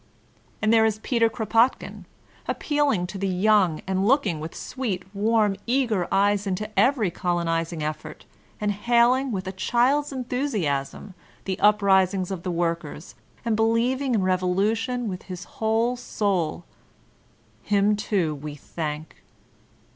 [0.63, 2.05] And there is Peter Kropotkin
[2.47, 7.83] appealing to the young, and looking with sweet, warm, eager eyes into every col onizing
[7.83, 8.25] effort,
[8.59, 11.13] and hailing with a child's enthusiasm
[11.45, 13.13] the uprisings of the workers,
[13.45, 16.65] and believing in revolution with his whole souL
[17.61, 19.17] Him too we thank.